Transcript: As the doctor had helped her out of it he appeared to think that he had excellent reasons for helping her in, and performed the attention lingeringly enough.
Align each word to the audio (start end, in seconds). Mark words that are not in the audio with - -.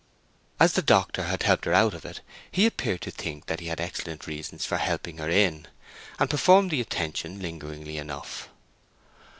As 0.59 0.73
the 0.73 0.81
doctor 0.81 1.25
had 1.25 1.43
helped 1.43 1.65
her 1.65 1.75
out 1.75 1.93
of 1.93 2.05
it 2.05 2.21
he 2.51 2.65
appeared 2.65 3.01
to 3.01 3.11
think 3.11 3.45
that 3.45 3.59
he 3.59 3.67
had 3.67 3.79
excellent 3.79 4.25
reasons 4.25 4.65
for 4.65 4.77
helping 4.79 5.19
her 5.19 5.29
in, 5.29 5.67
and 6.17 6.27
performed 6.27 6.71
the 6.71 6.81
attention 6.81 7.39
lingeringly 7.39 7.97
enough. 7.99 8.49